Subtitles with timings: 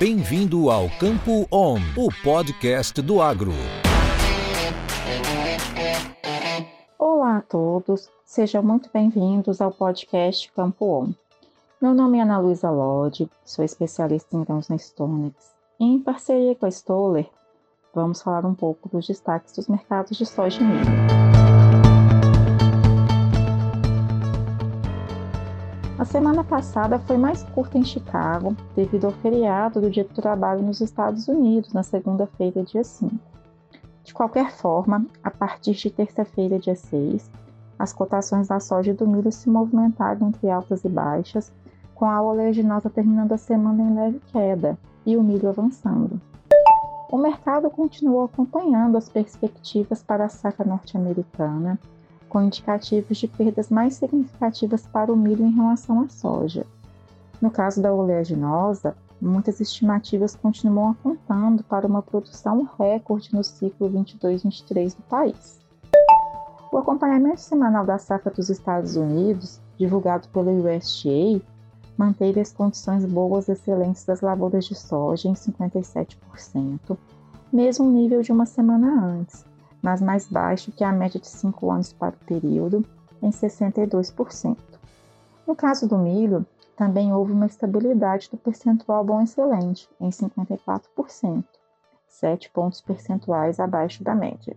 [0.00, 3.52] Bem-vindo ao Campo On, o podcast do agro.
[6.98, 11.12] Olá a todos, sejam muito bem-vindos ao podcast Campo On.
[11.82, 15.34] Meu nome é Ana Luísa Lodi, sou especialista em grãos na Stonex.
[15.78, 17.28] Em parceria com a Stoller,
[17.94, 21.29] vamos falar um pouco dos destaques dos mercados de soja e milho.
[26.00, 30.62] A semana passada foi mais curta em Chicago, devido ao feriado do Dia do Trabalho
[30.62, 33.14] nos Estados Unidos, na segunda-feira, dia 5.
[34.02, 37.30] De qualquer forma, a partir de terça-feira, dia 6,
[37.78, 41.52] as cotações da soja e do milho se movimentaram entre altas e baixas,
[41.94, 46.18] com a oleaginosa terminando a semana em leve queda e o milho avançando.
[47.12, 51.78] O mercado continuou acompanhando as perspectivas para a safra norte-americana,
[52.30, 56.64] com indicativos de perdas mais significativas para o milho em relação à soja.
[57.42, 64.96] No caso da oleaginosa, muitas estimativas continuam apontando para uma produção recorde no ciclo 22-23
[64.96, 65.60] do país.
[66.72, 71.42] O acompanhamento semanal da safra dos Estados Unidos, divulgado pelo USDA,
[71.98, 76.96] manteve as condições boas excelentes das lavouras de soja em 57%,
[77.52, 79.44] mesmo nível de uma semana antes,
[79.82, 82.84] mas mais baixo que a média de 5 anos para o período,
[83.22, 84.56] em 62%.
[85.46, 91.44] No caso do milho, também houve uma estabilidade do percentual bom excelente, em 54%,
[92.08, 94.56] 7 pontos percentuais abaixo da média.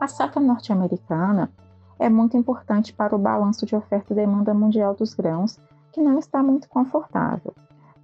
[0.00, 1.50] A safra norte-americana
[1.98, 5.58] é muito importante para o balanço de oferta e demanda mundial dos grãos,
[5.92, 7.54] que não está muito confortável.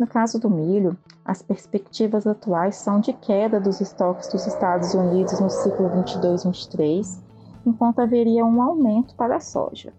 [0.01, 5.39] No caso do milho, as perspectivas atuais são de queda dos estoques dos Estados Unidos
[5.39, 7.19] no ciclo 22-23,
[7.67, 9.93] enquanto haveria um aumento para a soja.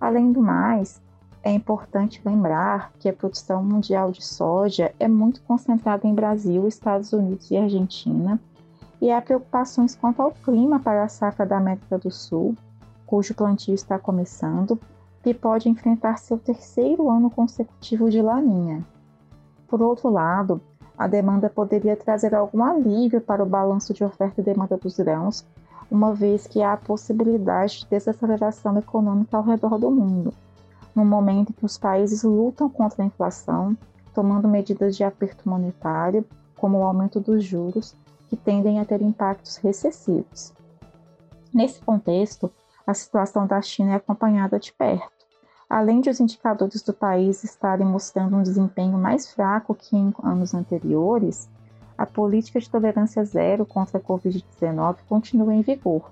[0.00, 0.98] Além do mais,
[1.42, 7.12] é importante lembrar que a produção mundial de soja é muito concentrada em Brasil, Estados
[7.12, 8.40] Unidos e Argentina,
[8.98, 12.56] e há preocupações quanto ao clima para a safra da América do Sul,
[13.04, 14.80] cujo plantio está começando,
[15.22, 18.82] e pode enfrentar seu terceiro ano consecutivo de laninha.
[19.68, 20.60] Por outro lado,
[20.96, 25.46] a demanda poderia trazer algum alívio para o balanço de oferta e demanda dos grãos,
[25.90, 30.34] uma vez que há a possibilidade de desaceleração econômica ao redor do mundo,
[30.94, 33.76] no momento em que os países lutam contra a inflação,
[34.12, 36.24] tomando medidas de aperto monetário,
[36.56, 37.94] como o aumento dos juros,
[38.28, 40.52] que tendem a ter impactos recessivos.
[41.54, 42.50] Nesse contexto,
[42.86, 45.17] a situação da China é acompanhada de perto.
[45.68, 50.54] Além de os indicadores do país estarem mostrando um desempenho mais fraco que em anos
[50.54, 51.48] anteriores,
[51.96, 56.10] a política de tolerância zero contra a Covid-19 continua em vigor,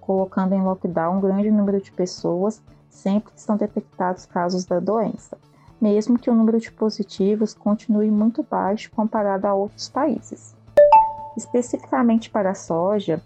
[0.00, 5.36] colocando em lockdown um grande número de pessoas sempre que são detectados casos da doença,
[5.78, 10.56] mesmo que o número de positivos continue muito baixo comparado a outros países.
[11.36, 13.20] Especificamente para a soja,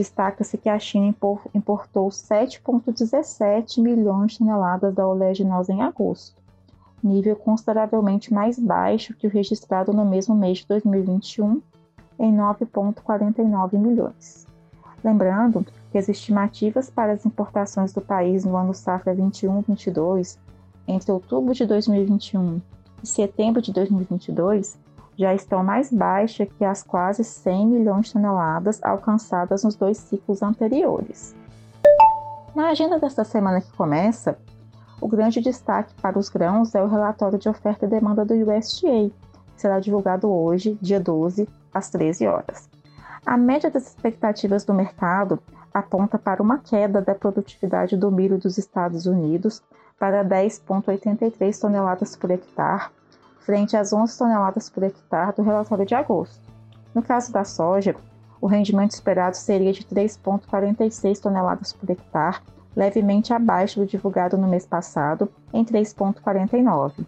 [0.00, 1.14] Destaca-se que a China
[1.54, 6.40] importou 7,17 milhões de toneladas da oleaginosa em agosto,
[7.04, 11.60] nível consideravelmente mais baixo que o registrado no mesmo mês de 2021,
[12.18, 14.46] em 9,49 milhões.
[15.04, 20.38] Lembrando que as estimativas para as importações do país no ano safra 21-22,
[20.88, 22.58] entre outubro de 2021
[23.02, 24.78] e setembro de 2022,
[25.20, 30.42] já estão mais baixas que as quase 100 milhões de toneladas alcançadas nos dois ciclos
[30.42, 31.36] anteriores.
[32.54, 34.38] Na agenda desta semana que começa,
[34.98, 39.10] o grande destaque para os grãos é o relatório de oferta e demanda do USDA,
[39.54, 42.70] que será divulgado hoje, dia 12, às 13 horas.
[43.26, 45.38] A média das expectativas do mercado
[45.72, 49.62] aponta para uma queda da produtividade do milho dos Estados Unidos
[49.98, 52.88] para 10,83 toneladas por hectare
[53.40, 56.40] frente às 11 toneladas por hectare do relatório de agosto.
[56.94, 57.94] No caso da soja,
[58.40, 62.38] o rendimento esperado seria de 3,46 toneladas por hectare,
[62.74, 67.04] levemente abaixo do divulgado no mês passado, em 3,49.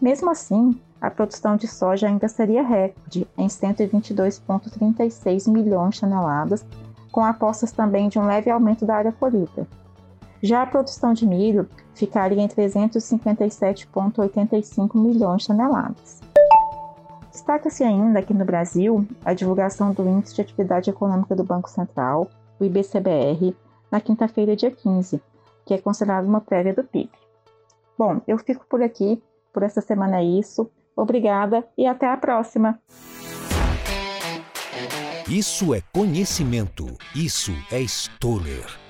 [0.00, 6.64] Mesmo assim, a produção de soja ainda seria recorde, em 122,36 milhões de toneladas,
[7.12, 9.68] com apostas também de um leve aumento da área colhida.
[10.44, 16.20] Já a produção de milho ficaria em 357,85 milhões de toneladas.
[17.32, 22.28] Destaca-se ainda aqui no Brasil a divulgação do Índice de Atividade Econômica do Banco Central,
[22.60, 23.56] o IBCBR,
[23.90, 25.18] na quinta-feira, dia 15,
[25.64, 27.10] que é considerado uma prévia do PIB.
[27.96, 30.70] Bom, eu fico por aqui, por essa semana é isso.
[30.94, 32.78] Obrigada e até a próxima!
[35.26, 38.83] Isso é conhecimento, isso é Stoller.